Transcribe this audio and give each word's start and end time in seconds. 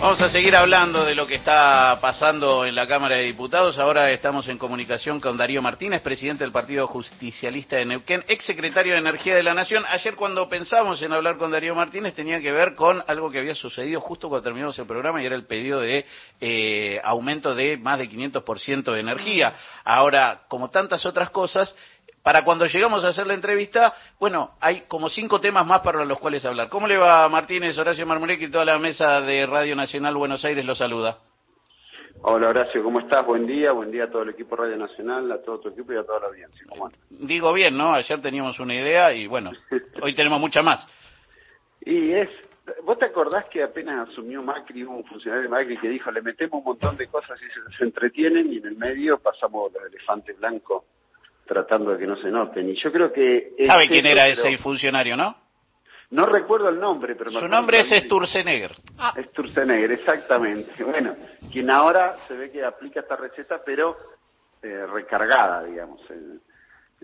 Vamos 0.00 0.22
a 0.22 0.30
seguir 0.30 0.56
hablando 0.56 1.04
de 1.04 1.14
lo 1.14 1.26
que 1.26 1.34
está 1.34 1.98
pasando 2.00 2.64
en 2.64 2.74
la 2.74 2.86
Cámara 2.86 3.16
de 3.16 3.24
Diputados. 3.24 3.78
Ahora 3.78 4.10
estamos 4.10 4.48
en 4.48 4.56
comunicación 4.56 5.20
con 5.20 5.36
Darío 5.36 5.60
Martínez, 5.60 6.00
presidente 6.00 6.42
del 6.42 6.54
Partido 6.54 6.86
Justicialista 6.86 7.76
de 7.76 7.84
Neuquén, 7.84 8.24
ex 8.26 8.46
secretario 8.46 8.94
de 8.94 8.98
Energía 8.98 9.36
de 9.36 9.42
la 9.42 9.52
Nación. 9.52 9.84
Ayer 9.86 10.16
cuando 10.16 10.48
pensamos 10.48 11.02
en 11.02 11.12
hablar 11.12 11.36
con 11.36 11.50
Darío 11.50 11.74
Martínez 11.74 12.14
tenía 12.14 12.40
que 12.40 12.50
ver 12.50 12.74
con 12.76 13.04
algo 13.08 13.30
que 13.30 13.40
había 13.40 13.54
sucedido 13.54 14.00
justo 14.00 14.30
cuando 14.30 14.44
terminamos 14.44 14.78
el 14.78 14.86
programa 14.86 15.22
y 15.22 15.26
era 15.26 15.36
el 15.36 15.44
pedido 15.44 15.82
de 15.82 16.06
eh, 16.40 16.98
aumento 17.04 17.54
de 17.54 17.76
más 17.76 17.98
de 17.98 18.08
500% 18.08 18.94
de 18.94 19.00
energía. 19.00 19.52
Ahora, 19.84 20.44
como 20.48 20.70
tantas 20.70 21.04
otras 21.04 21.28
cosas, 21.28 21.76
para 22.22 22.44
cuando 22.44 22.66
llegamos 22.66 23.02
a 23.02 23.08
hacer 23.08 23.26
la 23.26 23.34
entrevista, 23.34 23.94
bueno, 24.18 24.52
hay 24.60 24.82
como 24.82 25.08
cinco 25.08 25.40
temas 25.40 25.66
más 25.66 25.80
para 25.80 26.04
los 26.04 26.18
cuales 26.18 26.44
hablar. 26.44 26.68
¿Cómo 26.68 26.86
le 26.86 26.98
va 26.98 27.28
Martínez, 27.28 27.78
Horacio 27.78 28.06
Marmurek 28.06 28.42
y 28.42 28.50
toda 28.50 28.64
la 28.64 28.78
mesa 28.78 29.20
de 29.22 29.46
Radio 29.46 29.74
Nacional 29.74 30.16
Buenos 30.16 30.44
Aires 30.44 30.64
lo 30.64 30.74
saluda? 30.74 31.18
Hola 32.22 32.50
Horacio, 32.50 32.82
¿cómo 32.82 33.00
estás? 33.00 33.24
Buen 33.24 33.46
día, 33.46 33.72
buen 33.72 33.90
día 33.90 34.04
a 34.04 34.10
todo 34.10 34.22
el 34.22 34.30
equipo 34.30 34.54
Radio 34.54 34.76
Nacional, 34.76 35.32
a 35.32 35.40
todo 35.40 35.60
tu 35.60 35.68
equipo 35.70 35.94
y 35.94 35.96
a 35.96 36.04
toda 36.04 36.20
la 36.20 36.26
audiencia. 36.26 36.66
Digo 37.08 37.52
bien, 37.54 37.78
¿no? 37.78 37.94
Ayer 37.94 38.20
teníamos 38.20 38.60
una 38.60 38.74
idea 38.74 39.14
y 39.14 39.26
bueno, 39.26 39.52
hoy 40.02 40.14
tenemos 40.14 40.38
mucha 40.38 40.60
más. 40.60 40.86
Y 41.80 42.12
es, 42.12 42.28
¿vos 42.84 42.98
te 42.98 43.06
acordás 43.06 43.46
que 43.46 43.62
apenas 43.62 44.10
asumió 44.10 44.42
Macri, 44.42 44.82
un 44.82 45.02
funcionario 45.04 45.44
de 45.44 45.48
Macri 45.48 45.78
que 45.78 45.88
dijo, 45.88 46.10
le 46.10 46.20
metemos 46.20 46.58
un 46.58 46.64
montón 46.64 46.98
de 46.98 47.06
cosas 47.06 47.40
y 47.40 47.46
se, 47.46 47.78
se 47.78 47.84
entretienen 47.84 48.52
y 48.52 48.58
en 48.58 48.66
el 48.66 48.76
medio 48.76 49.18
pasamos 49.18 49.72
los 49.72 49.82
elefantes 49.84 50.38
blancos 50.38 50.84
tratando 51.50 51.90
de 51.90 51.98
que 51.98 52.06
no 52.06 52.16
se 52.16 52.30
noten. 52.30 52.68
Y 52.70 52.76
yo 52.76 52.92
creo 52.92 53.12
que... 53.12 53.54
¿Sabe 53.66 53.88
quién 53.88 54.06
era 54.06 54.28
ese 54.28 54.56
funcionario, 54.58 55.16
no? 55.16 55.36
No 56.10 56.26
recuerdo 56.26 56.68
el 56.68 56.78
nombre, 56.78 57.16
pero... 57.16 57.32
Su 57.32 57.48
nombre 57.48 57.80
es 57.80 58.04
Sturzenegger. 58.04 58.76
Ah. 58.98 59.14
Sturzenegger, 59.30 59.90
exactamente. 59.90 60.84
Bueno, 60.84 61.16
quien 61.50 61.68
ahora 61.68 62.16
se 62.28 62.36
ve 62.36 62.52
que 62.52 62.64
aplica 62.64 63.00
esta 63.00 63.16
receta, 63.16 63.60
pero 63.64 63.96
eh, 64.62 64.86
recargada, 64.86 65.64
digamos. 65.64 66.00
Eh, 66.08 66.38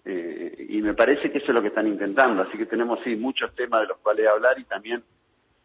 eh, 0.05 0.67
y 0.69 0.81
me 0.81 0.95
parece 0.95 1.33
que 1.33 1.39
eso 1.39 1.49
es 1.49 1.55
lo 1.55 1.63
que 1.63 1.69
están 1.69 1.89
intentando. 1.89 2.43
Así 2.43 2.57
que 2.57 2.67
tenemos, 2.67 3.01
sí, 3.03 3.17
muchos 3.17 3.53
temas 3.57 3.81
de 3.81 3.89
los 3.89 3.99
cuales 3.99 4.29
hablar 4.29 4.57
y 4.61 4.65
también 4.65 5.03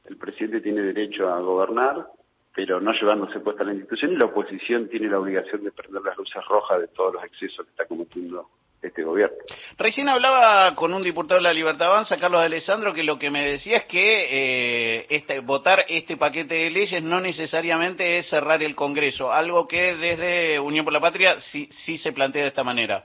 el 0.06 0.18
presidente 0.18 0.62
tiene 0.62 0.82
derecho 0.82 1.30
a 1.30 1.40
gobernar, 1.40 2.08
pero 2.56 2.82
no 2.82 2.94
llevándose 2.94 3.42
puesta 3.42 3.64
la 3.64 3.74
institución 3.74 4.14
y 4.14 4.18
la 4.18 4.26
oposición 4.26 4.90
tiene 4.90 5.08
la 5.08 5.20
obligación 5.20 5.64
de 5.64 5.72
prender 5.72 6.02
las 6.02 6.18
luces 6.18 6.44
rojas 6.50 6.82
de 6.82 6.88
todos 6.88 7.14
los 7.14 7.24
excesos 7.24 7.64
que 7.66 7.72
está 7.72 7.86
cometiendo 7.86 8.50
este 8.82 9.04
gobierno. 9.04 9.38
Recién 9.78 10.10
hablaba 10.10 10.74
con 10.76 10.94
un 10.94 11.04
diputado 11.04 11.40
de 11.40 11.44
la 11.44 11.54
Libertad 11.54 11.88
Avanza, 11.88 12.18
Carlos 12.18 12.42
Alessandro, 12.42 12.94
que 12.94 13.04
lo 13.04 13.20
que 13.20 13.30
me 13.30 13.46
decía 13.46 13.78
es 13.78 13.86
que 13.86 15.00
eh, 15.00 15.06
este, 15.10 15.40
votar 15.40 15.86
este 15.88 16.18
paquete 16.18 16.56
de 16.56 16.72
leyes 16.72 17.04
no 17.04 17.22
necesariamente 17.22 18.18
es 18.18 18.30
cerrar 18.30 18.64
el 18.64 18.76
Congreso, 18.76 19.32
algo 19.32 19.68
que 19.68 19.96
desde 19.96 20.60
Unión 20.60 20.84
por 20.84 20.94
la 20.94 21.00
Patria 21.00 21.40
sí, 21.40 21.68
sí 21.72 21.98
se 21.98 22.12
plantea 22.12 22.44
de 22.44 22.48
esta 22.48 22.64
manera. 22.64 23.04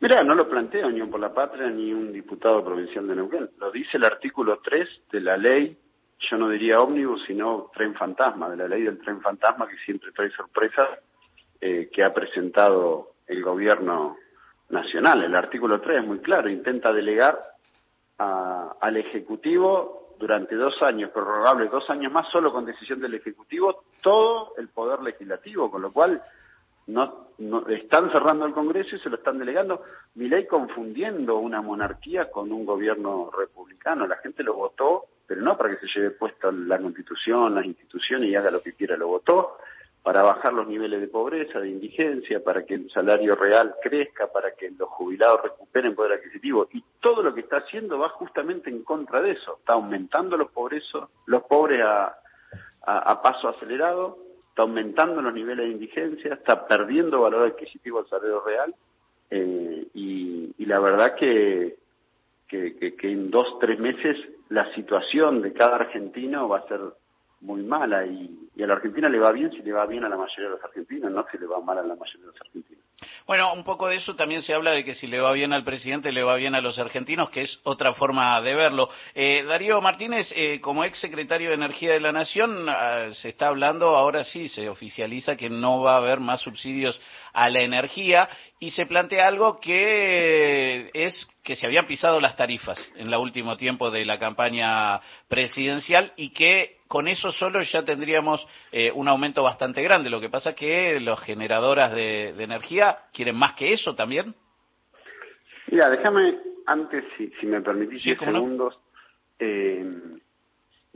Mira, 0.00 0.22
no 0.22 0.34
lo 0.34 0.48
plantea 0.48 0.86
Unión 0.86 1.10
por 1.10 1.20
la 1.20 1.32
Patria 1.32 1.68
ni 1.68 1.92
un 1.92 2.12
diputado 2.12 2.62
provincial 2.62 3.08
de 3.08 3.16
Neuquén. 3.16 3.50
Lo 3.58 3.70
dice 3.70 3.96
el 3.96 4.04
artículo 4.04 4.60
3 4.62 4.88
de 5.10 5.20
la 5.22 5.38
ley, 5.38 5.78
yo 6.18 6.36
no 6.36 6.50
diría 6.50 6.80
ómnibus, 6.80 7.24
sino 7.26 7.70
tren 7.74 7.94
fantasma, 7.94 8.50
de 8.50 8.56
la 8.56 8.68
ley 8.68 8.82
del 8.82 8.98
tren 8.98 9.22
fantasma 9.22 9.66
que 9.66 9.76
siempre 9.78 10.12
trae 10.12 10.30
sorpresas, 10.30 10.88
eh, 11.60 11.88
que 11.90 12.04
ha 12.04 12.12
presentado 12.12 13.12
el 13.26 13.42
gobierno 13.42 14.16
nacional. 14.68 15.22
El 15.24 15.34
artículo 15.34 15.80
3 15.80 16.00
es 16.00 16.06
muy 16.06 16.18
claro, 16.18 16.48
intenta 16.48 16.92
delegar 16.92 17.38
al 18.18 18.96
Ejecutivo 18.96 20.14
durante 20.18 20.54
dos 20.54 20.80
años, 20.82 21.10
prorrogable 21.10 21.68
dos 21.68 21.88
años 21.90 22.10
más, 22.12 22.26
solo 22.30 22.52
con 22.52 22.64
decisión 22.64 23.00
del 23.00 23.14
Ejecutivo, 23.14 23.84
todo 24.00 24.54
el 24.56 24.68
poder 24.68 25.02
legislativo, 25.02 25.70
con 25.70 25.82
lo 25.82 25.92
cual 25.92 26.22
no, 26.86 27.28
están 27.68 28.10
cerrando 28.12 28.46
el 28.46 28.54
Congreso 28.54 28.96
y 28.96 29.00
se 29.00 29.10
lo 29.10 29.16
están 29.16 29.38
delegando. 29.38 29.82
Mi 30.14 30.28
ley 30.28 30.46
confundiendo 30.46 31.36
una 31.36 31.60
monarquía 31.60 32.30
con 32.30 32.52
un 32.52 32.64
gobierno 32.64 33.30
republicano. 33.36 34.06
La 34.06 34.16
gente 34.18 34.42
lo 34.42 34.54
votó, 34.54 35.04
pero 35.26 35.42
no 35.42 35.56
para 35.56 35.70
que 35.70 35.86
se 35.86 35.92
lleve 35.92 36.10
puesto 36.12 36.50
la 36.50 36.78
Constitución, 36.78 37.54
las 37.54 37.66
instituciones 37.66 38.28
y 38.30 38.36
haga 38.36 38.50
lo 38.50 38.62
que 38.62 38.72
quiera, 38.72 38.96
lo 38.96 39.08
votó 39.08 39.58
para 40.06 40.22
bajar 40.22 40.52
los 40.52 40.68
niveles 40.68 41.00
de 41.00 41.08
pobreza, 41.08 41.58
de 41.58 41.68
indigencia, 41.68 42.38
para 42.38 42.64
que 42.64 42.74
el 42.74 42.88
salario 42.92 43.34
real 43.34 43.74
crezca, 43.82 44.28
para 44.28 44.52
que 44.52 44.70
los 44.70 44.88
jubilados 44.88 45.42
recuperen 45.42 45.96
poder 45.96 46.12
adquisitivo. 46.12 46.68
Y 46.72 46.84
todo 47.00 47.24
lo 47.24 47.34
que 47.34 47.40
está 47.40 47.56
haciendo 47.56 47.98
va 47.98 48.10
justamente 48.10 48.70
en 48.70 48.84
contra 48.84 49.20
de 49.20 49.32
eso. 49.32 49.56
Está 49.58 49.72
aumentando 49.72 50.36
los, 50.36 50.50
los 51.26 51.42
pobres 51.42 51.82
a, 51.84 53.20
paso 53.20 53.48
acelerado, 53.48 54.18
está 54.48 54.62
aumentando 54.62 55.20
los 55.20 55.34
niveles 55.34 55.66
de 55.66 55.72
indigencia, 55.72 56.34
está 56.34 56.68
perdiendo 56.68 57.22
valor 57.22 57.48
adquisitivo 57.48 57.98
al 57.98 58.06
salario 58.06 58.44
real. 58.46 58.76
Eh, 59.28 59.88
y, 59.92 60.64
la 60.66 60.78
verdad 60.78 61.16
que 61.16 61.78
en 62.52 63.30
dos, 63.32 63.58
tres 63.58 63.80
meses 63.80 64.16
la 64.50 64.72
situación 64.74 65.42
de 65.42 65.52
cada 65.52 65.74
argentino 65.74 66.48
va 66.48 66.58
a 66.58 66.68
ser 66.68 66.80
muy 67.46 67.62
mala 67.62 68.04
y, 68.04 68.42
a 68.62 68.66
la 68.66 68.74
Argentina 68.74 69.08
le 69.08 69.18
va 69.18 69.30
bien 69.32 69.50
si 69.52 69.62
le 69.62 69.72
va 69.72 69.86
bien 69.86 70.02
a 70.04 70.08
la 70.08 70.16
mayoría 70.16 70.46
de 70.46 70.56
los 70.56 70.64
argentinos, 70.64 71.12
no 71.12 71.24
si 71.30 71.38
le 71.38 71.46
va 71.46 71.60
mal 71.60 71.78
a 71.78 71.82
la 71.82 71.94
mayoría 71.94 72.22
de 72.22 72.32
los 72.32 72.40
argentinos. 72.40 72.82
Bueno, 73.26 73.52
un 73.52 73.64
poco 73.64 73.88
de 73.88 73.96
eso 73.96 74.16
también 74.16 74.42
se 74.42 74.54
habla 74.54 74.70
de 74.70 74.82
que 74.82 74.94
si 74.94 75.06
le 75.06 75.20
va 75.20 75.32
bien 75.32 75.52
al 75.52 75.62
presidente, 75.62 76.10
le 76.10 76.22
va 76.22 76.36
bien 76.36 76.54
a 76.54 76.62
los 76.62 76.78
argentinos, 76.78 77.28
que 77.28 77.42
es 77.42 77.60
otra 77.64 77.92
forma 77.92 78.40
de 78.40 78.54
verlo. 78.54 78.88
Eh, 79.14 79.44
Darío 79.46 79.80
Martínez, 79.82 80.32
eh, 80.34 80.60
como 80.62 80.84
ex 80.84 80.98
secretario 80.98 81.50
de 81.50 81.56
Energía 81.56 81.92
de 81.92 82.00
la 82.00 82.12
Nación, 82.12 82.66
ah, 82.68 83.10
se 83.12 83.28
está 83.28 83.48
hablando, 83.48 83.88
ahora 83.90 84.24
sí, 84.24 84.48
se 84.48 84.70
oficializa 84.70 85.36
que 85.36 85.50
no 85.50 85.82
va 85.82 85.94
a 85.94 85.98
haber 85.98 86.20
más 86.20 86.40
subsidios 86.40 87.00
a 87.34 87.50
la 87.50 87.60
energía 87.60 88.28
y 88.58 88.70
se 88.70 88.86
plantea 88.86 89.28
algo 89.28 89.60
que 89.60 90.90
es 90.94 91.28
que 91.44 91.56
se 91.56 91.66
habían 91.66 91.86
pisado 91.86 92.20
las 92.20 92.36
tarifas 92.36 92.78
en 92.96 93.08
el 93.08 93.14
último 93.16 93.56
tiempo 93.56 93.90
de 93.90 94.06
la 94.06 94.18
campaña 94.18 95.00
presidencial 95.28 96.12
y 96.16 96.32
que 96.32 96.75
con 96.88 97.08
eso 97.08 97.32
solo 97.32 97.62
ya 97.62 97.84
tendríamos 97.84 98.46
eh, 98.72 98.92
un 98.92 99.08
aumento 99.08 99.42
bastante 99.42 99.82
grande. 99.82 100.10
Lo 100.10 100.20
que 100.20 100.30
pasa 100.30 100.50
es 100.50 100.56
que 100.56 101.00
las 101.00 101.20
generadoras 101.20 101.94
de, 101.94 102.28
energía 102.42 102.98
quieren 103.12 103.36
más 103.36 103.54
que 103.54 103.72
eso 103.72 103.94
también. 103.94 104.34
Mira, 105.68 105.90
déjame 105.90 106.38
antes, 106.66 107.04
si, 107.16 107.46
me 107.46 107.60
permitís, 107.60 108.02
segundos, 108.02 108.78
eh, 109.38 109.84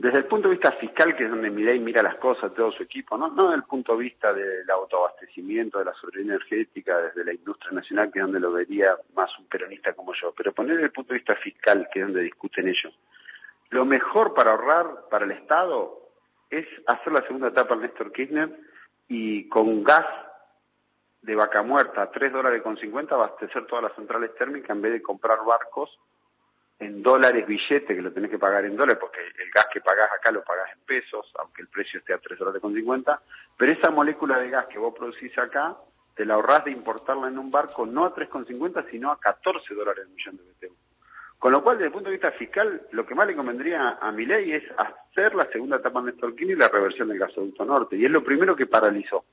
desde 0.01 0.17
el 0.17 0.25
punto 0.25 0.47
de 0.47 0.55
vista 0.55 0.71
fiscal, 0.71 1.15
que 1.15 1.25
es 1.25 1.29
donde 1.29 1.51
Milei 1.51 1.79
mira 1.79 2.01
las 2.01 2.15
cosas, 2.15 2.51
todo 2.55 2.71
su 2.71 2.81
equipo, 2.81 3.19
no, 3.19 3.27
no 3.27 3.43
desde 3.43 3.57
el 3.57 3.63
punto 3.63 3.95
de 3.95 4.03
vista 4.03 4.33
del 4.33 4.67
autoabastecimiento, 4.67 5.77
de 5.77 5.85
la 5.85 5.93
soberanía 5.93 6.33
energética, 6.33 6.97
desde 6.97 7.23
la 7.23 7.33
industria 7.33 7.71
nacional, 7.73 8.11
que 8.11 8.17
es 8.17 8.25
donde 8.25 8.39
lo 8.39 8.51
vería 8.51 8.95
más 9.13 9.29
un 9.37 9.45
peronista 9.45 9.93
como 9.93 10.13
yo, 10.19 10.33
pero 10.35 10.53
poner 10.53 10.77
desde 10.77 10.87
el 10.87 10.91
punto 10.91 11.13
de 11.13 11.19
vista 11.19 11.35
fiscal, 11.35 11.87
que 11.93 11.99
es 11.99 12.05
donde 12.07 12.23
discuten 12.23 12.67
ellos. 12.67 12.91
Lo 13.71 13.85
mejor 13.85 14.33
para 14.33 14.51
ahorrar 14.51 15.05
para 15.09 15.25
el 15.25 15.31
Estado 15.31 15.97
es 16.49 16.67
hacer 16.87 17.13
la 17.13 17.21
segunda 17.23 17.47
etapa 17.47 17.73
al 17.73 17.81
Néstor 17.81 18.11
Kirchner 18.11 18.49
y 19.07 19.47
con 19.47 19.83
gas 19.83 20.05
de 21.21 21.35
vaca 21.35 21.63
muerta 21.63 22.01
a 22.01 22.11
3 22.11 22.33
dólares 22.33 22.61
con 22.61 22.77
50 22.77 23.15
abastecer 23.15 23.65
todas 23.67 23.83
las 23.85 23.95
centrales 23.95 24.35
térmicas 24.35 24.71
en 24.71 24.81
vez 24.81 24.91
de 24.91 25.01
comprar 25.01 25.39
barcos 25.45 25.97
en 26.79 27.01
dólares 27.01 27.47
billete, 27.47 27.95
que 27.95 28.01
lo 28.01 28.11
tenés 28.11 28.31
que 28.31 28.39
pagar 28.39 28.65
en 28.65 28.75
dólares, 28.75 28.97
porque 28.99 29.21
el 29.21 29.51
gas 29.51 29.67
que 29.71 29.81
pagás 29.81 30.11
acá 30.11 30.31
lo 30.31 30.43
pagás 30.43 30.71
en 30.73 30.81
pesos, 30.81 31.31
aunque 31.39 31.61
el 31.61 31.69
precio 31.69 31.99
esté 31.99 32.13
a 32.13 32.17
3 32.17 32.39
dólares 32.39 32.61
con 32.61 32.73
50, 32.73 33.21
pero 33.55 33.71
esa 33.71 33.91
molécula 33.91 34.39
de 34.39 34.49
gas 34.49 34.65
que 34.65 34.79
vos 34.79 34.93
producís 34.93 35.37
acá, 35.37 35.77
te 36.15 36.25
la 36.25 36.33
ahorrás 36.33 36.65
de 36.65 36.71
importarla 36.71 37.27
en 37.29 37.37
un 37.37 37.51
barco 37.51 37.85
no 37.85 38.03
a 38.03 38.13
3,50, 38.13 38.89
sino 38.89 39.11
a 39.11 39.19
14 39.19 39.73
dólares 39.75 40.05
el 40.07 40.13
millón 40.13 40.37
de 40.37 40.67
BTU. 40.67 40.75
Con 41.41 41.53
lo 41.53 41.63
cual, 41.63 41.77
desde 41.77 41.87
el 41.87 41.91
punto 41.91 42.09
de 42.11 42.17
vista 42.17 42.31
fiscal, 42.33 42.83
lo 42.91 43.03
que 43.03 43.15
más 43.15 43.25
le 43.25 43.35
convendría 43.35 43.97
a 43.99 44.11
mi 44.11 44.27
ley 44.27 44.51
es 44.51 44.63
hacer 44.77 45.33
la 45.33 45.47
segunda 45.47 45.77
etapa 45.77 45.99
de 45.99 46.11
Néstor 46.11 46.35
y 46.37 46.53
la 46.53 46.67
reversión 46.67 47.07
del 47.07 47.17
gasoducto 47.17 47.65
norte, 47.65 47.97
y 47.97 48.05
es 48.05 48.11
lo 48.11 48.23
primero 48.23 48.55
que 48.55 48.67
paralizó. 48.67 49.25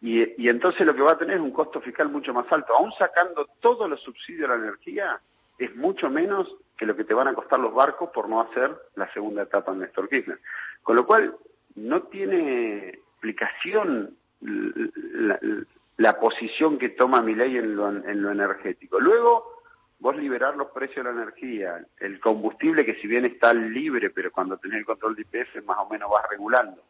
Y, 0.00 0.42
y 0.42 0.48
entonces 0.48 0.86
lo 0.86 0.94
que 0.94 1.02
va 1.02 1.12
a 1.12 1.18
tener 1.18 1.36
es 1.36 1.42
un 1.42 1.52
costo 1.52 1.82
fiscal 1.82 2.08
mucho 2.08 2.32
más 2.32 2.50
alto, 2.50 2.74
aún 2.74 2.92
sacando 2.98 3.46
todos 3.60 3.90
los 3.90 4.00
subsidios 4.00 4.48
a 4.48 4.56
la 4.56 4.68
energía, 4.68 5.20
es 5.58 5.76
mucho 5.76 6.08
menos 6.08 6.48
que 6.78 6.86
lo 6.86 6.96
que 6.96 7.04
te 7.04 7.12
van 7.12 7.28
a 7.28 7.34
costar 7.34 7.60
los 7.60 7.74
barcos 7.74 8.08
por 8.08 8.26
no 8.26 8.40
hacer 8.40 8.74
la 8.94 9.12
segunda 9.12 9.42
etapa 9.42 9.72
en 9.72 9.80
Néstor 9.80 10.08
Kirchner. 10.08 10.38
Con 10.82 10.96
lo 10.96 11.04
cual, 11.04 11.36
no 11.74 12.04
tiene 12.04 12.88
explicación 12.88 14.16
la, 15.98 16.18
posición 16.18 16.78
que 16.78 16.88
toma 16.88 17.20
mi 17.20 17.34
ley 17.34 17.58
en 17.58 17.76
lo, 17.76 17.86
en 17.86 18.22
lo 18.22 18.30
energético. 18.30 18.98
Luego, 18.98 19.55
vos 19.98 20.16
liberar 20.16 20.56
los 20.56 20.70
precios 20.70 21.04
de 21.04 21.12
la 21.12 21.22
energía, 21.22 21.84
el 21.98 22.20
combustible 22.20 22.84
que 22.84 22.96
si 22.96 23.06
bien 23.06 23.24
está 23.24 23.52
libre, 23.54 24.10
pero 24.10 24.30
cuando 24.30 24.58
tenés 24.58 24.78
el 24.78 24.84
control 24.84 25.16
de 25.16 25.22
IPF 25.22 25.64
más 25.64 25.78
o 25.78 25.88
menos 25.88 26.10
vas 26.10 26.24
regulando, 26.30 26.82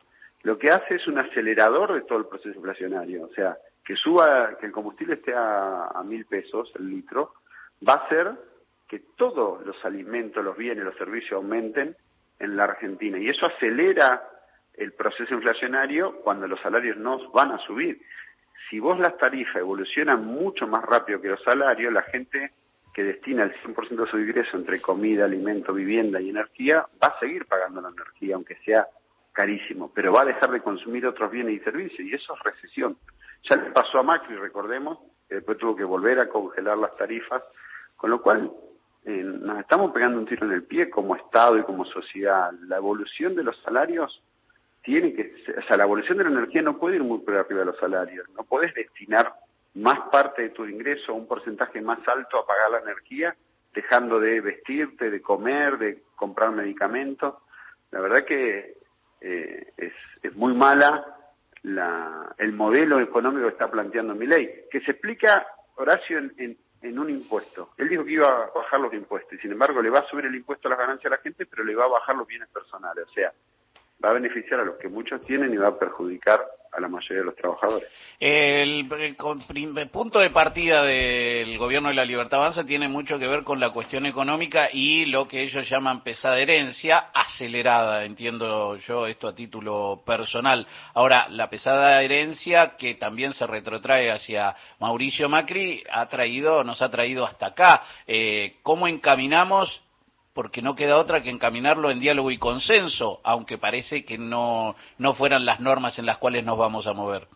lo 0.43 0.59
que 0.59 0.71
hace 0.71 0.97
es 0.97 1.07
un 1.07 1.19
acelerador 1.19 1.95
de 1.95 2.03
todo 2.03 2.19
el 2.19 2.27
proceso 2.27 2.57
inflacionario. 2.57 3.25
O 3.25 3.33
sea, 3.33 3.57
que 3.85 3.97
suba, 3.97 4.57
que 4.59 4.67
el 4.67 4.73
combustible 4.73 5.15
esté 5.15 5.33
a 5.35 6.03
mil 6.05 6.27
pesos 6.27 6.73
el 6.77 6.91
litro, 6.91 7.35
va 7.87 7.95
a 7.95 8.09
ser 8.09 8.33
que 8.89 9.01
todos 9.17 9.65
los 9.67 9.85
alimentos, 9.85 10.45
los 10.45 10.57
bienes, 10.57 10.85
los 10.85 10.97
servicios 10.97 11.33
aumenten 11.33 11.97
en 12.39 12.57
la 12.57 12.65
Argentina. 12.65 13.19
Y 13.19 13.29
eso 13.29 13.47
acelera 13.47 14.23
el 14.75 14.93
proceso 14.93 15.35
inflacionario 15.35 16.21
cuando 16.23 16.47
los 16.47 16.61
salarios 16.61 16.97
no 16.97 17.31
van 17.31 17.53
a 17.53 17.59
subir. 17.59 18.01
Si 18.69 18.79
vos 18.79 18.99
las 18.99 19.17
tarifas 19.17 19.57
evolucionan 19.57 20.25
mucho 20.25 20.67
más 20.67 20.85
rápido 20.85 21.21
que 21.21 21.29
los 21.29 21.43
salarios, 21.43 21.93
la 21.93 22.03
gente 22.03 22.53
que 22.97 23.05
destina 23.05 23.43
el 23.43 23.53
100% 23.63 24.05
de 24.05 24.11
su 24.11 24.19
ingreso 24.19 24.57
entre 24.57 24.81
comida, 24.81 25.27
alimento, 25.27 25.75
vivienda 25.75 26.19
y 26.19 26.31
energía, 26.31 26.87
va 27.03 27.09
a 27.09 27.19
seguir 27.19 27.45
pagando 27.45 27.83
la 27.83 27.91
energía, 27.91 28.37
aunque 28.37 28.57
sea 28.65 28.87
carísimo, 29.33 29.93
pero 29.95 30.15
va 30.15 30.23
a 30.23 30.25
dejar 30.25 30.51
de 30.51 30.63
consumir 30.63 31.07
otros 31.07 31.31
bienes 31.31 31.61
y 31.61 31.63
servicios, 31.63 32.01
y 32.01 32.15
eso 32.15 32.35
es 32.35 32.43
recesión. 32.43 32.97
Ya 33.51 33.57
le 33.57 33.71
pasó 33.71 33.99
a 33.99 34.03
Macri, 34.03 34.37
recordemos, 34.37 34.99
que 35.29 35.35
después 35.35 35.59
tuvo 35.59 35.77
que 35.77 35.85
volver 35.85 36.21
a 36.21 36.31
congelar 36.31 36.79
las 36.79 36.97
tarifas, 36.97 37.43
con 37.97 38.09
lo 38.09 38.23
cual 38.23 38.51
eh, 39.05 39.23
nos 39.23 39.61
estamos 39.61 39.93
pegando 39.93 40.19
un 40.19 40.25
tiro 40.25 40.47
en 40.47 40.53
el 40.53 40.63
pie 40.63 40.89
como 40.89 41.17
Estado 41.17 41.59
y 41.59 41.65
como 41.65 41.85
sociedad. 41.85 42.51
La 42.67 42.79
evolución 42.79 43.35
de 43.35 43.45
los 43.45 43.61
salarios 43.61 44.23
tiene 44.83 45.13
que, 45.13 45.35
o 45.55 45.63
sea, 45.69 45.77
la 45.77 45.85
evolución 45.85 46.17
de 46.17 46.25
la 46.25 46.31
energía 46.31 46.63
no 46.63 46.79
puede 46.79 46.97
ir 46.97 47.03
muy 47.03 47.19
por 47.19 47.37
arriba 47.37 47.61
de 47.61 47.67
los 47.67 47.79
salarios, 47.79 48.27
no 48.31 48.45
puedes 48.45 48.73
destinar 48.73 49.35
más 49.77 50.09
parte 50.11 50.43
de 50.43 50.51
tu 50.51 50.65
ingreso, 50.65 51.15
un 51.15 51.27
porcentaje 51.27 51.81
más 51.81 51.99
alto 52.09 52.39
a 52.39 52.47
pagar 52.47 52.71
la 52.71 52.79
energía, 52.79 53.37
dejando 53.75 54.19
de 54.19 54.41
vestirte, 54.41 55.11
de 55.11 55.21
comer, 55.21 55.77
de 55.77 56.03
comprar 56.17 56.51
medicamentos. 56.51 57.35
La 57.91 58.01
verdad 58.01 58.25
que 58.25 58.79
eh, 59.21 59.73
es, 59.77 59.93
es, 60.23 60.35
muy 60.35 60.55
mala 60.55 61.05
la, 61.63 62.35
el 62.39 62.53
modelo 62.53 63.01
económico 63.01 63.47
que 63.47 63.53
está 63.53 63.71
planteando 63.71 64.15
mi 64.15 64.27
ley, 64.27 64.65
que 64.71 64.81
se 64.81 64.93
explica, 64.93 65.47
Horacio, 65.75 66.19
en, 66.19 66.57
en, 66.81 66.99
un 66.99 67.11
impuesto. 67.11 67.73
Él 67.77 67.91
dijo 67.91 68.05
que 68.05 68.13
iba 68.13 68.29
a 68.29 68.51
bajar 68.55 68.81
los 68.81 68.95
impuestos 68.95 69.35
y 69.35 69.39
sin 69.39 69.53
embargo 69.53 69.83
le 69.83 69.91
va 69.91 69.99
a 69.99 70.09
subir 70.09 70.25
el 70.25 70.35
impuesto 70.35 70.69
a 70.69 70.71
las 70.71 70.79
ganancias 70.79 71.13
a 71.13 71.17
la 71.17 71.23
gente, 71.23 71.45
pero 71.45 71.65
le 71.65 71.75
va 71.75 71.85
a 71.85 71.89
bajar 71.89 72.17
los 72.17 72.27
bienes 72.27 72.49
personales. 72.49 73.05
O 73.09 73.13
sea, 73.13 73.31
va 74.03 74.11
a 74.11 74.15
beneficiar 74.15 74.61
a 74.61 74.65
los 74.65 74.77
que 74.77 74.89
muchos 74.89 75.21
tienen 75.27 75.53
y 75.53 75.59
va 75.59 75.69
a 75.69 75.79
perjudicar 75.79 76.47
a 76.77 76.81
la 76.81 76.89
mayoría 76.89 77.19
de 77.19 77.25
los 77.25 77.37
trabajadores. 77.37 77.89
El, 78.19 78.87
punto 79.91 80.21
de 80.21 80.31
partida 80.31 80.83
del 80.83 81.59
gobierno 81.59 81.89
de 81.89 81.95
la 81.95 82.05
Libertad 82.05 82.41
Avanza 82.41 82.65
tiene 82.65 82.89
mucho 82.89 83.19
que 83.19 83.27
ver 83.27 83.45
con 83.45 83.61
la 83.61 83.71
cuestión 83.71 84.07
económica 84.07 84.69
y 84.73 85.07
lo 85.07 85.27
que 85.27 85.43
ellos 85.43 85.69
llaman 85.69 86.03
pesada 86.03 86.39
herencia 86.39 87.11
acelerada, 87.13 88.05
entiendo 88.05 88.77
yo 88.77 89.07
esto 89.07 89.29
a 89.29 89.35
título 89.35 90.03
personal. 90.05 90.67
Ahora, 90.95 91.29
la 91.31 91.49
pesada 91.49 92.03
herencia 92.03 92.77
que 92.77 92.95
también 92.95 93.33
se 93.35 93.47
retrotrae 93.47 94.11
hacia 94.11 94.55
Mauricio 94.79 95.29
Macri 95.29 95.83
ha 95.91 96.07
traído, 96.09 96.65
nos 96.65 96.83
ha 96.83 96.91
traído 96.91 97.25
hasta 97.25 97.47
acá. 97.47 97.83
Eh, 98.07 98.57
¿Cómo 98.63 98.89
encaminamos 98.89 99.83
porque 100.37 100.61
no 100.61 100.77
queda 100.77 100.99
otra 100.99 101.23
que 101.23 101.31
encaminarlo 101.31 101.91
en 101.91 101.99
diálogo 101.99 102.31
y 102.31 102.37
consenso, 102.37 103.21
aunque 103.25 103.57
parece 103.57 104.05
que 104.05 104.19
no, 104.19 104.77
no 104.99 105.15
fueran 105.15 105.47
las 105.47 105.61
normas 105.61 105.99
en 105.99 106.05
las 106.05 106.19
cuales 106.19 106.45
nos 106.45 106.59
vamos 106.59 106.87
a 106.87 106.93
mover. 106.93 107.27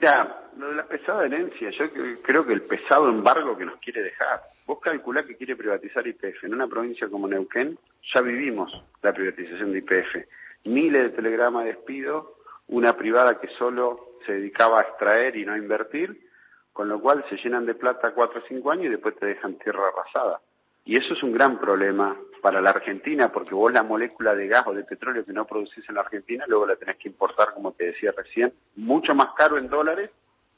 Ya, 0.00 0.44
lo 0.56 0.68
de 0.68 0.76
la 0.76 0.84
pesada 0.84 1.26
herencia, 1.26 1.70
yo 1.70 1.86
creo 2.22 2.46
que 2.46 2.52
el 2.52 2.62
pesado 2.62 3.08
embargo 3.08 3.58
que 3.58 3.64
nos 3.64 3.80
quiere 3.80 4.00
dejar. 4.00 4.42
Vos 4.64 4.78
calculá 4.80 5.24
que 5.24 5.36
quiere 5.36 5.56
privatizar 5.56 6.06
IPF. 6.06 6.44
En 6.44 6.54
una 6.54 6.68
provincia 6.68 7.08
como 7.08 7.26
Neuquén 7.26 7.76
ya 8.14 8.20
vivimos 8.20 8.72
la 9.02 9.12
privatización 9.12 9.72
de 9.72 9.78
IPF. 9.78 10.28
Miles 10.66 11.02
de 11.02 11.10
telegramas 11.10 11.64
de 11.64 11.72
despido, 11.72 12.36
una 12.68 12.96
privada 12.96 13.40
que 13.40 13.48
solo 13.58 14.18
se 14.24 14.34
dedicaba 14.34 14.78
a 14.78 14.82
extraer 14.82 15.34
y 15.34 15.44
no 15.44 15.54
a 15.54 15.58
invertir, 15.58 16.16
con 16.72 16.88
lo 16.88 17.00
cual 17.00 17.24
se 17.28 17.36
llenan 17.38 17.66
de 17.66 17.74
plata 17.74 18.12
cuatro 18.12 18.40
o 18.40 18.46
cinco 18.46 18.70
años 18.70 18.86
y 18.86 18.90
después 18.90 19.16
te 19.18 19.26
dejan 19.26 19.58
tierra 19.58 19.88
arrasada. 19.88 20.40
Y 20.86 20.96
eso 20.96 21.14
es 21.14 21.22
un 21.24 21.32
gran 21.32 21.58
problema 21.58 22.16
para 22.40 22.60
la 22.60 22.70
Argentina, 22.70 23.32
porque 23.32 23.54
vos 23.54 23.72
la 23.72 23.82
molécula 23.82 24.36
de 24.36 24.46
gas 24.46 24.64
o 24.68 24.72
de 24.72 24.84
petróleo 24.84 25.24
que 25.24 25.32
no 25.32 25.44
producís 25.44 25.86
en 25.88 25.96
la 25.96 26.02
Argentina, 26.02 26.44
luego 26.46 26.64
la 26.64 26.76
tenés 26.76 26.96
que 26.96 27.08
importar, 27.08 27.52
como 27.52 27.72
te 27.72 27.86
decía 27.86 28.12
recién, 28.16 28.52
mucho 28.76 29.12
más 29.12 29.34
caro 29.34 29.58
en 29.58 29.68
dólares 29.68 30.10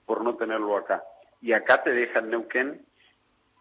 por 0.04 0.22
no 0.22 0.36
tenerlo 0.36 0.76
acá. 0.76 1.02
Y 1.40 1.52
acá 1.52 1.82
te 1.82 1.90
dejan 1.90 2.28
Neuquén 2.28 2.84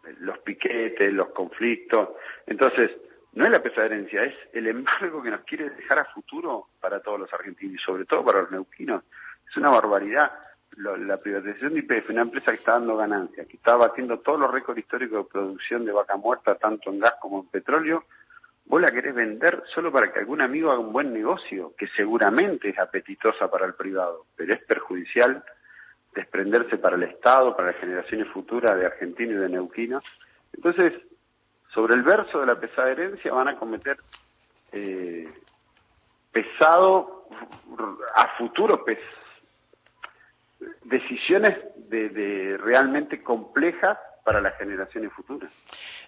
eh, 0.04 0.14
los 0.20 0.38
piquetes, 0.40 1.10
los 1.10 1.28
conflictos. 1.30 2.10
Entonces, 2.46 2.90
no 3.32 3.44
es 3.44 3.50
la 3.50 3.62
pesadencia, 3.62 4.24
es 4.24 4.34
el 4.52 4.66
embargo 4.66 5.22
que 5.22 5.30
nos 5.30 5.44
quiere 5.44 5.70
dejar 5.70 6.00
a 6.00 6.04
futuro 6.04 6.68
para 6.80 7.00
todos 7.00 7.18
los 7.18 7.32
argentinos 7.32 7.76
y 7.80 7.84
sobre 7.84 8.04
todo 8.04 8.22
para 8.22 8.42
los 8.42 8.50
neuquinos. 8.50 9.04
Es 9.48 9.56
una 9.56 9.70
barbaridad 9.70 10.30
la 10.76 11.16
privatización 11.16 11.74
de 11.74 11.80
IPF, 11.80 12.10
una 12.10 12.22
empresa 12.22 12.52
que 12.52 12.58
está 12.58 12.72
dando 12.72 12.96
ganancias, 12.96 13.46
que 13.46 13.56
está 13.56 13.76
batiendo 13.76 14.18
todos 14.20 14.38
los 14.38 14.50
récords 14.50 14.80
históricos 14.80 15.24
de 15.24 15.30
producción 15.30 15.84
de 15.84 15.92
vaca 15.92 16.16
muerta, 16.16 16.54
tanto 16.56 16.90
en 16.90 17.00
gas 17.00 17.14
como 17.20 17.40
en 17.40 17.48
petróleo, 17.48 18.04
vos 18.66 18.80
la 18.80 18.92
querés 18.92 19.14
vender 19.14 19.62
solo 19.74 19.90
para 19.90 20.12
que 20.12 20.20
algún 20.20 20.40
amigo 20.40 20.70
haga 20.70 20.80
un 20.80 20.92
buen 20.92 21.12
negocio, 21.12 21.72
que 21.76 21.88
seguramente 21.88 22.68
es 22.68 22.78
apetitosa 22.78 23.50
para 23.50 23.66
el 23.66 23.74
privado, 23.74 24.26
pero 24.36 24.54
es 24.54 24.62
perjudicial 24.64 25.42
desprenderse 26.14 26.78
para 26.78 26.96
el 26.96 27.02
Estado, 27.04 27.56
para 27.56 27.72
las 27.72 27.80
generaciones 27.80 28.28
futuras 28.28 28.78
de 28.78 28.86
argentinos 28.86 29.34
y 29.34 29.38
de 29.38 29.48
neuquinos. 29.48 30.04
Entonces, 30.52 30.92
sobre 31.72 31.94
el 31.94 32.02
verso 32.02 32.40
de 32.40 32.46
la 32.46 32.58
pesada 32.58 32.90
herencia 32.90 33.32
van 33.32 33.48
a 33.48 33.56
cometer 33.56 33.98
eh, 34.72 35.28
pesado, 36.32 37.26
a 38.14 38.36
futuro 38.36 38.84
pesado 38.84 39.27
decisiones 40.84 41.56
de, 41.88 42.56
realmente 42.58 43.22
complejas 43.22 43.98
para 44.24 44.40
las 44.40 44.56
generaciones 44.58 45.12
futuras. 45.12 45.50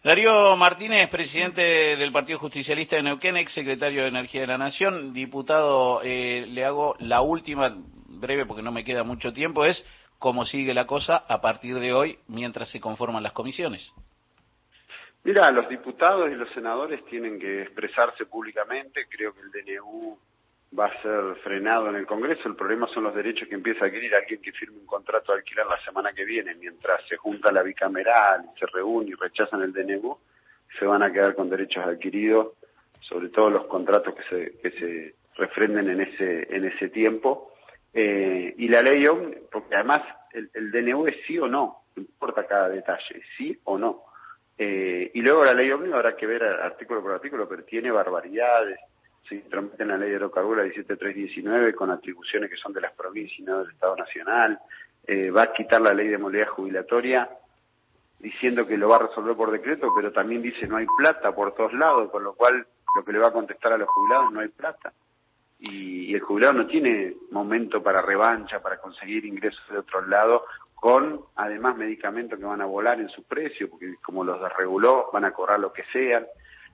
Darío 0.04 0.56
Martínez, 0.56 1.08
presidente 1.08 1.96
del 1.96 2.12
Partido 2.12 2.38
Justicialista 2.38 2.96
de 2.96 3.02
Neuquén, 3.02 3.36
ex 3.36 3.52
secretario 3.52 4.02
de 4.02 4.08
Energía 4.08 4.42
de 4.42 4.46
la 4.48 4.58
Nación. 4.58 5.12
Diputado, 5.12 6.02
eh, 6.02 6.44
le 6.48 6.64
hago 6.64 6.96
la 6.98 7.22
última, 7.22 7.74
breve 8.08 8.44
porque 8.44 8.62
no 8.62 8.72
me 8.72 8.84
queda 8.84 9.04
mucho 9.04 9.32
tiempo, 9.32 9.64
es 9.64 9.84
cómo 10.18 10.44
sigue 10.44 10.74
la 10.74 10.86
cosa 10.86 11.16
a 11.16 11.40
partir 11.40 11.78
de 11.78 11.94
hoy 11.94 12.18
mientras 12.28 12.70
se 12.70 12.80
conforman 12.80 13.22
las 13.22 13.32
comisiones. 13.32 13.90
Mira, 15.24 15.50
los 15.50 15.68
diputados 15.68 16.30
y 16.30 16.34
los 16.34 16.50
senadores 16.52 17.04
tienen 17.06 17.38
que 17.38 17.62
expresarse 17.62 18.24
públicamente. 18.26 19.06
Creo 19.08 19.34
que 19.34 19.40
el 19.40 19.50
DNU 19.50 20.18
va 20.78 20.86
a 20.86 21.02
ser 21.02 21.34
frenado 21.42 21.88
en 21.88 21.96
el 21.96 22.06
Congreso. 22.06 22.48
El 22.48 22.56
problema 22.56 22.86
son 22.88 23.04
los 23.04 23.14
derechos 23.14 23.48
que 23.48 23.54
empieza 23.54 23.84
a 23.84 23.88
adquirir 23.88 24.14
alguien 24.14 24.40
que 24.40 24.52
firme 24.52 24.78
un 24.78 24.86
contrato 24.86 25.32
de 25.32 25.38
alquiler 25.38 25.66
la 25.66 25.82
semana 25.84 26.12
que 26.12 26.24
viene, 26.24 26.54
mientras 26.54 27.06
se 27.08 27.16
junta 27.16 27.50
la 27.50 27.62
bicameral, 27.62 28.50
se 28.58 28.66
reúne 28.66 29.10
y 29.10 29.14
rechazan 29.14 29.62
el 29.62 29.72
DNU, 29.72 30.16
se 30.78 30.84
van 30.84 31.02
a 31.02 31.12
quedar 31.12 31.34
con 31.34 31.50
derechos 31.50 31.84
adquiridos, 31.84 32.54
sobre 33.00 33.30
todo 33.30 33.50
los 33.50 33.64
contratos 33.66 34.14
que 34.14 34.22
se, 34.24 34.58
que 34.60 34.70
se 34.78 35.14
refrenden 35.36 35.90
en 35.90 36.00
ese, 36.02 36.54
en 36.54 36.64
ese 36.64 36.88
tiempo. 36.88 37.52
Eh, 37.92 38.54
y 38.56 38.68
la 38.68 38.82
ley 38.82 39.04
porque 39.50 39.74
además 39.74 40.02
el, 40.32 40.48
el, 40.54 40.70
DNU 40.70 41.08
es 41.08 41.16
sí 41.26 41.36
o 41.38 41.48
no, 41.48 41.82
no 41.96 42.02
importa 42.02 42.46
cada 42.46 42.68
detalle, 42.68 43.20
sí 43.36 43.58
o 43.64 43.76
no. 43.76 44.04
Eh, 44.56 45.10
y 45.14 45.22
luego 45.22 45.42
la 45.42 45.54
ley 45.54 45.70
OMNI 45.72 45.92
habrá 45.92 46.14
que 46.14 46.26
ver 46.26 46.42
artículo 46.44 47.00
por 47.00 47.12
artículo, 47.12 47.48
pero 47.48 47.64
tiene 47.64 47.90
barbaridades, 47.90 48.78
se 49.30 49.36
intromete 49.36 49.84
en 49.84 49.88
la 49.90 49.96
ley 49.96 50.10
de 50.10 50.16
hidrocarburos 50.16 50.64
17319 50.64 51.74
con 51.74 51.90
atribuciones 51.90 52.50
que 52.50 52.56
son 52.56 52.72
de 52.72 52.80
las 52.80 52.92
provincias 52.92 53.38
y 53.38 53.42
no 53.42 53.60
del 53.60 53.70
Estado 53.70 53.96
Nacional, 53.96 54.58
eh, 55.06 55.30
va 55.30 55.44
a 55.44 55.52
quitar 55.52 55.80
la 55.80 55.94
ley 55.94 56.08
de 56.08 56.18
movilidad 56.18 56.48
jubilatoria 56.48 57.30
diciendo 58.18 58.66
que 58.66 58.76
lo 58.76 58.88
va 58.88 58.96
a 58.96 59.06
resolver 59.06 59.36
por 59.36 59.50
decreto, 59.52 59.92
pero 59.94 60.12
también 60.12 60.42
dice 60.42 60.66
no 60.66 60.76
hay 60.76 60.86
plata 60.98 61.32
por 61.32 61.54
todos 61.54 61.72
lados, 61.72 62.10
con 62.10 62.24
lo 62.24 62.34
cual 62.34 62.66
lo 62.94 63.04
que 63.04 63.12
le 63.12 63.18
va 63.18 63.28
a 63.28 63.32
contestar 63.32 63.72
a 63.72 63.78
los 63.78 63.88
jubilados 63.88 64.32
no 64.32 64.40
hay 64.40 64.48
plata. 64.48 64.92
Y, 65.60 66.12
el 66.12 66.20
jubilado 66.20 66.54
no 66.54 66.66
tiene 66.66 67.14
momento 67.30 67.82
para 67.82 68.02
revancha, 68.02 68.60
para 68.60 68.78
conseguir 68.78 69.24
ingresos 69.24 69.62
de 69.70 69.78
otros 69.78 70.08
lados, 70.08 70.42
con 70.74 71.20
además 71.36 71.76
medicamentos 71.76 72.38
que 72.38 72.44
van 72.44 72.60
a 72.60 72.66
volar 72.66 72.98
en 73.00 73.08
su 73.10 73.22
precio, 73.22 73.70
porque 73.70 73.94
como 74.02 74.24
los 74.24 74.40
desreguló, 74.40 75.08
van 75.12 75.24
a 75.24 75.32
cobrar 75.32 75.60
lo 75.60 75.72
que 75.72 75.84
sean. 75.92 76.26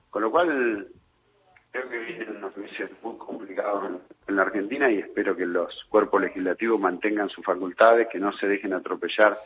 Con 0.09 0.23
lo 0.23 0.31
cual, 0.31 0.87
creo 1.71 1.89
que 1.89 1.97
vienen 1.97 2.37
unos 2.37 2.55
meses 2.57 2.89
muy 3.01 3.17
complicados 3.17 3.91
en, 4.27 4.35
la 4.35 4.41
Argentina 4.43 4.91
y 4.91 4.99
espero 4.99 5.35
que 5.35 5.45
los 5.45 5.73
cuerpos 5.89 6.21
legislativos 6.21 6.79
mantengan 6.79 7.29
sus 7.29 7.43
facultades, 7.43 8.07
que 8.11 8.19
no 8.19 8.31
se 8.37 8.47
dejen 8.47 8.73
atropellar 8.73 9.37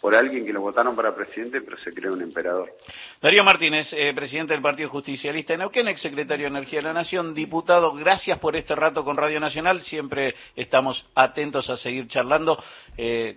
por 0.00 0.14
alguien 0.14 0.46
que 0.46 0.52
lo 0.52 0.60
votaron 0.60 0.96
para 0.96 1.14
presidente, 1.14 1.60
pero 1.60 1.76
se 1.78 1.92
cree 1.92 2.10
un 2.10 2.22
emperador. 2.22 2.72
Darío 3.20 3.44
Martínez, 3.44 3.92
eh, 3.92 4.12
presidente 4.14 4.52
del 4.52 4.62
Partido 4.62 4.88
Justicialista 4.88 5.52
de 5.52 5.58
Neuquén, 5.58 5.86
ex 5.88 6.00
secretario 6.00 6.44
de 6.44 6.50
Energía 6.50 6.80
de 6.80 6.84
la 6.84 6.92
Nación, 6.92 7.34
diputado, 7.34 7.92
gracias 7.94 8.38
por 8.38 8.56
este 8.56 8.74
rato 8.74 9.04
con 9.04 9.16
Radio 9.16 9.38
Nacional, 9.38 9.80
siempre 9.82 10.34
estamos 10.56 11.06
atentos 11.14 11.68
a 11.68 11.76
seguir 11.76 12.08
charlando. 12.08 12.58
Eh, 12.96 13.36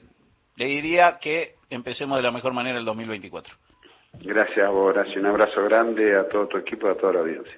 le 0.55 0.65
diría 0.65 1.20
que 1.22 1.55
empecemos 1.70 2.17
de 2.17 2.24
la 2.24 2.32
mejor 2.32 2.53
manera 2.53 2.79
el 2.79 2.86
2024. 2.86 3.53
Gracias, 4.22 4.70
Horacio. 4.70 5.20
Un 5.20 5.27
abrazo 5.27 5.63
grande 5.63 6.15
a 6.15 6.27
todo 6.27 6.48
tu 6.48 6.58
equipo 6.58 6.88
y 6.88 6.91
a 6.91 6.96
toda 6.96 7.13
la 7.13 7.20
audiencia. 7.20 7.53